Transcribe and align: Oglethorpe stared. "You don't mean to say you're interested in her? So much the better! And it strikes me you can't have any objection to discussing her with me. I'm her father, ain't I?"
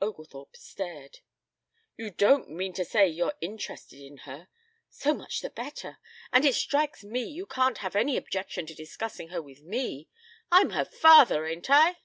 Oglethorpe 0.00 0.56
stared. 0.56 1.18
"You 1.98 2.08
don't 2.08 2.48
mean 2.48 2.72
to 2.72 2.82
say 2.82 3.06
you're 3.06 3.34
interested 3.42 4.00
in 4.00 4.16
her? 4.24 4.48
So 4.88 5.12
much 5.12 5.42
the 5.42 5.50
better! 5.50 5.98
And 6.32 6.46
it 6.46 6.54
strikes 6.54 7.04
me 7.04 7.22
you 7.24 7.44
can't 7.44 7.76
have 7.84 7.94
any 7.94 8.16
objection 8.16 8.64
to 8.68 8.74
discussing 8.74 9.28
her 9.28 9.42
with 9.42 9.62
me. 9.62 10.08
I'm 10.50 10.70
her 10.70 10.86
father, 10.86 11.44
ain't 11.44 11.68
I?" 11.68 11.96